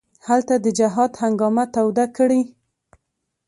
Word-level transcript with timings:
هلته 0.27 0.55
د 0.65 0.67
جهاد 0.79 1.11
هنګامه 1.21 1.65
توده 1.75 2.05
کړي. 2.17 2.41